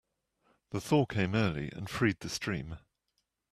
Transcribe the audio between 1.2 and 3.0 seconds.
early and freed the stream.